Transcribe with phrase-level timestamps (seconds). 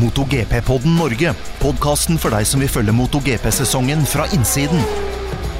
[0.00, 1.34] MotoGP-podden Norge.
[1.60, 4.80] Podkasten for deg som vil følge MotoGP-sesongen fra innsiden.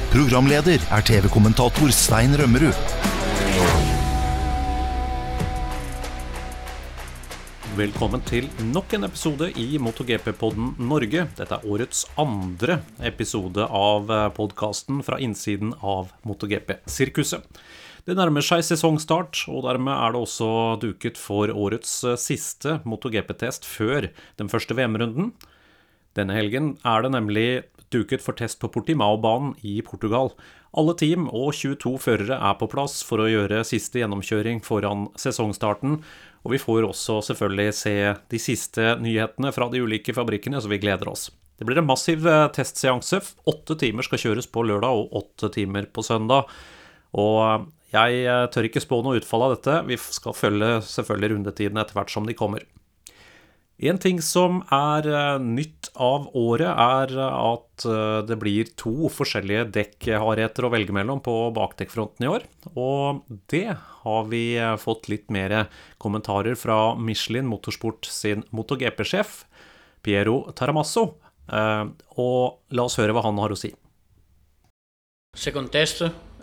[0.09, 2.79] Programleder er TV-kommentator Stein Rømmerud.
[7.77, 11.27] Velkommen til nok en episode i MotoGP-podden Norge.
[11.37, 12.79] Dette er årets andre
[13.11, 17.45] episode av podkasten fra innsiden av MotoGP-sirkuset.
[18.01, 20.47] Det nærmer seg sesongstart, og dermed er det også
[20.81, 24.07] duket for årets eh, siste MotoGP-test før
[24.41, 25.29] den første VM-runden.
[26.17, 27.45] Denne helgen er det nemlig
[27.93, 30.31] duket for test på Portimao-banen i Portugal.
[30.73, 35.99] Alle team og 22 førere er på plass for å gjøre siste gjennomkjøring foran sesongstarten.
[36.41, 37.95] Og vi får også selvfølgelig se
[38.33, 41.27] de siste nyhetene fra de ulike fabrikkene, så vi gleder oss.
[41.59, 43.21] Det blir en massiv eh, testseanse.
[43.51, 46.49] Åtte timer skal kjøres på lørdag og åtte timer på søndag.
[47.13, 49.79] Og jeg eh, tør ikke spå noe utfall av dette.
[49.89, 52.63] Vi skal følge selvfølgelig rundetidene etter hvert som de kommer.
[53.81, 59.67] En ting som er eh, nytt av året, er at eh, det blir to forskjellige
[59.75, 62.47] dekkhardheter å velge mellom på bakdekkfronten i år.
[62.71, 63.67] Og det
[64.05, 64.45] har vi
[64.79, 65.65] fått litt mer
[66.01, 69.41] kommentarer fra Michelin Motorsport sin MotoGP-sjef,
[70.01, 71.09] Piero Taramasso.
[71.51, 73.73] Og la oss høre hva han har å si.
[75.35, 75.73] Second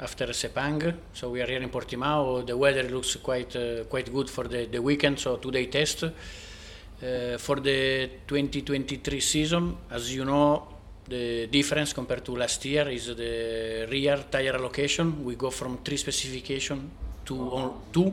[0.00, 2.46] after Sepang, so we are here in Portimao.
[2.46, 6.04] The weather looks quite uh, quite good for the, the weekend, so two day test.
[6.04, 10.66] Uh, for the 2023 season, as you know,
[11.06, 15.24] the difference compared to last year is the rear tire allocation.
[15.24, 16.90] We go from three specification
[17.24, 18.12] to two.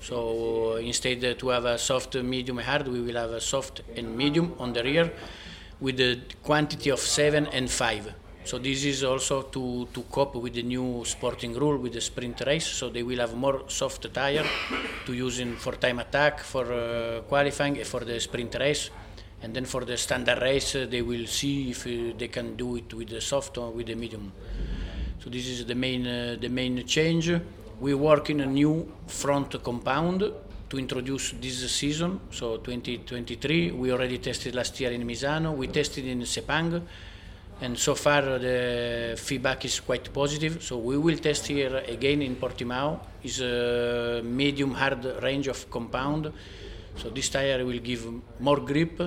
[0.00, 4.54] So instead to have a soft, medium, hard, we will have a soft and medium
[4.58, 5.12] on the rear
[5.80, 8.12] with the quantity of seven and five.
[8.44, 12.42] So this is also to, to cope with the new sporting rule with the sprint
[12.46, 12.66] race.
[12.66, 14.44] So they will have more soft tire
[15.06, 18.90] to use in for time attack, for uh, qualifying, for the sprint race,
[19.42, 22.76] and then for the standard race uh, they will see if uh, they can do
[22.76, 24.30] it with the soft or with the medium.
[25.20, 27.32] So this is the main uh, the main change.
[27.80, 30.30] We work in a new front compound
[30.68, 32.20] to introduce this season.
[32.30, 35.56] So 2023 we already tested last year in Misano.
[35.56, 36.82] We tested in Sepang
[37.60, 40.62] and so far the feedback is quite positive.
[40.62, 43.00] So we will test here again in Portimao.
[43.22, 46.32] It's a medium hard range of compound.
[46.96, 48.06] So this tire will give
[48.40, 49.00] more grip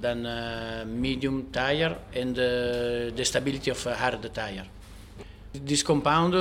[0.00, 4.66] than a medium tire and uh, the stability of a hard tire.
[5.52, 6.34] This compound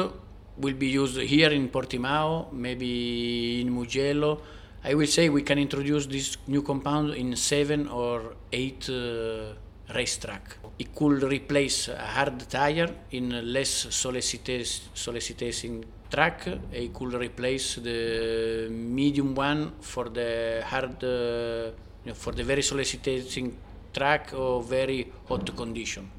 [0.57, 4.41] will be used here in Portimao, maybe in Mugello.
[4.83, 9.53] I will say we can introduce this new compound in seven or eight uh,
[9.93, 10.57] racetrack.
[10.77, 16.47] It could replace a hard tire in less soliciting track.
[16.71, 21.71] It could replace the medium one for the hard, uh,
[22.03, 23.57] you know, for the very soliciting
[23.93, 26.09] track or very hot condition.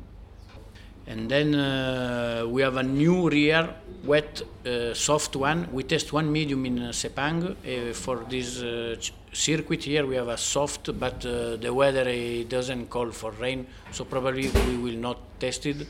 [1.06, 3.74] And then uh, we have a new rear
[4.04, 5.68] wet uh, soft one.
[5.72, 8.96] We test one medium in uh, Sepang uh, for this uh,
[9.32, 10.06] circuit here.
[10.06, 14.76] We have a soft, but uh, the weather doesn't call for rain, so probably we
[14.76, 15.86] will not test it.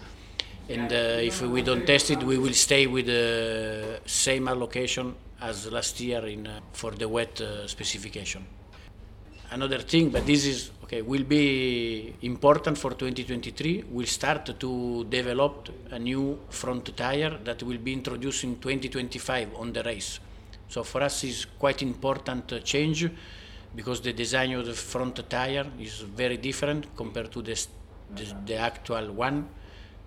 [0.69, 6.01] And if we don't test it, we will stay with the same allocation as last
[6.01, 8.47] year in for the wet specification.
[9.51, 13.85] Another thing, but this is okay, will be important for 2023.
[13.91, 19.73] We'll start to develop a new front tire that will be introduced in 2025 on
[19.73, 20.19] the race.
[20.69, 23.09] So for us is quite important uh, change
[23.77, 27.67] because the design of the front tire is very different compared to the,
[28.17, 29.49] the, the actual one.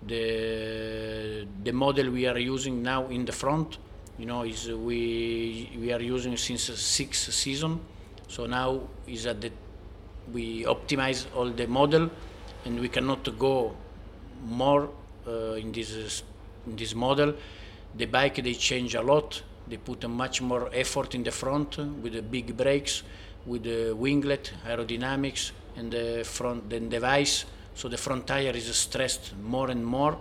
[0.06, 3.78] The, the model we are using now in the front,
[4.18, 7.80] you know, is we, we are using since six season.
[8.28, 9.50] So now is at the
[10.32, 12.10] we optimize all the model
[12.64, 13.74] and we cannot go
[14.46, 14.90] more
[15.26, 16.22] uh, in this
[16.66, 17.34] in this model.
[17.96, 19.42] The bike they change a lot.
[19.68, 23.02] They put a much more effort in the front with the big brakes
[23.46, 27.44] with the winglet aerodynamics and the front the device
[27.74, 30.16] so the front tire is stressed more and more.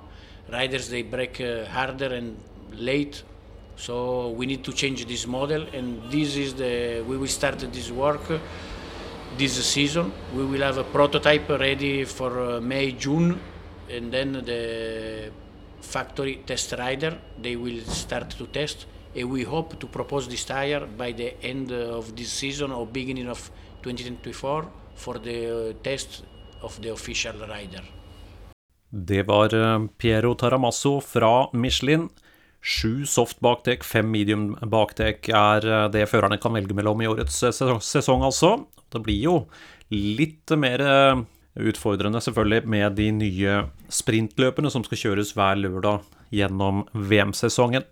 [0.52, 2.38] Riders they brake uh, harder and
[2.74, 3.24] late.
[3.76, 7.92] So we need to change this model and this is the we will start this
[7.92, 8.22] work
[9.38, 10.12] this season.
[10.34, 13.40] We will have a prototype ready for uh, May, June,
[13.90, 15.32] and then the
[15.82, 18.86] factory test rider they will start to test.
[19.16, 23.28] And we hope to propose this tire by the end of this season or beginning
[23.28, 23.52] of
[23.84, 24.66] 2024
[24.96, 26.24] for the uh, test
[26.62, 27.84] of the official rider.
[28.90, 32.10] Det var uh, Piero Taramasso fra Michelin.
[32.64, 38.24] Sju soft bakdekk, fem medium bakdekk er det førerne kan velge mellom i årets sesong,
[38.24, 38.56] altså.
[38.94, 39.38] Det blir jo
[39.94, 40.82] Litt mer
[41.54, 43.58] utfordrende selvfølgelig med de nye
[43.94, 46.02] sprintløpene som skal kjøres hver lørdag
[46.34, 47.86] gjennom VM-sesongen.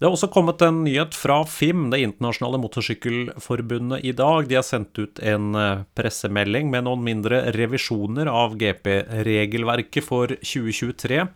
[0.00, 4.46] Det har også kommet en nyhet fra FIM, det internasjonale motorsykkelforbundet, i dag.
[4.48, 11.26] De har sendt ut en eh, pressemelding med noen mindre revisjoner av GP-regelverket for 2023.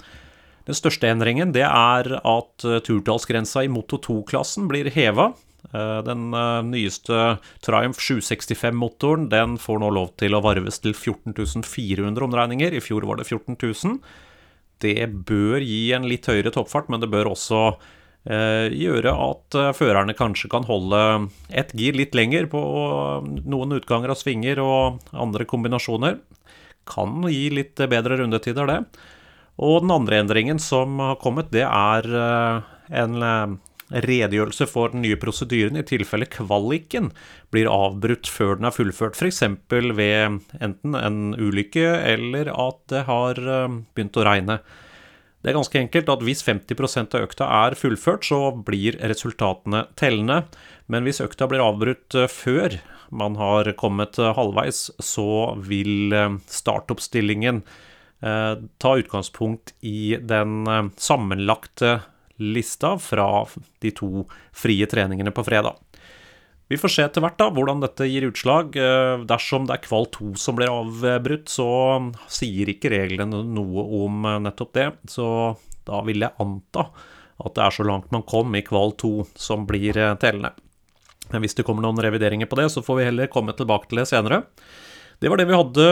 [0.65, 5.33] Den største endringen det er at eh, turtallsgrensa i Moto 2-klassen blir heva.
[5.71, 6.29] Eh, den
[6.71, 12.77] nyeste Triumph 765-motoren den får nå lov til å varves til 14 400 omdreininger.
[12.77, 13.99] I fjor var det 14 000.
[14.85, 17.69] Det bør gi en litt høyere toppfart, men det bør også
[18.25, 20.99] Eh, gjøre at eh, førerne kanskje kan holde
[21.53, 22.61] ett gir litt lenger på
[23.45, 26.17] noen utganger av svinger og andre kombinasjoner.
[26.89, 28.79] Kan gi litt bedre rundetider, det.
[29.63, 32.73] Og den andre endringen som har kommet, det er eh,
[33.03, 33.59] en
[33.95, 37.13] redegjørelse for den nye prosedyren i tilfelle kvaliken
[37.55, 39.45] blir avbrutt før den er fullført, f.eks.
[39.71, 41.85] ved enten en ulykke
[42.15, 43.39] eller at det har
[43.95, 44.59] begynt å regne.
[45.45, 50.47] Det er ganske enkelt at hvis 50% av økta er fullført, så blir resultatene tellende.
[50.89, 52.79] Men hvis økta blir avbrutt eh, før
[53.13, 57.61] man har kommet eh, halvveis, så vil eh, startoppstillingen
[58.25, 60.65] ta utgangspunkt i den
[60.97, 61.99] sammenlagte
[62.41, 63.27] lista fra
[63.85, 64.25] de to
[64.57, 65.77] frie treningene på fredag.
[66.69, 68.77] Vi får se etter hvert da hvordan dette gir utslag.
[68.81, 71.69] Eh, dersom det er kval 2 som blir avbrutt, så
[72.33, 74.89] sier ikke reglene noe om eh, nettopp det.
[75.13, 75.27] Så
[75.85, 76.89] da vil jeg anta
[77.45, 80.55] at det er så langt man kom i kval 2 som blir eh, tellende.
[81.33, 84.01] Men hvis det kommer noen revideringer på det, så får vi heller komme tilbake til
[84.01, 84.43] det senere.
[85.21, 85.87] Det var det vi hadde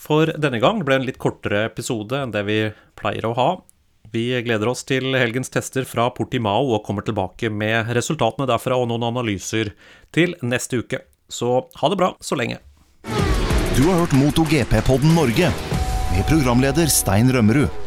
[0.00, 0.80] for denne gang.
[0.80, 2.58] Det ble en litt kortere episode enn det vi
[2.98, 3.50] pleier å ha.
[4.12, 8.90] Vi gleder oss til helgens tester fra Portimao og kommer tilbake med resultatene derfra og
[8.90, 9.72] noen analyser
[10.12, 11.00] til neste uke.
[11.32, 12.60] Så ha det bra så lenge.
[13.72, 15.48] Du har hørt MotoGP-podden Norge
[16.12, 17.81] med programleder Stein Rømmerud.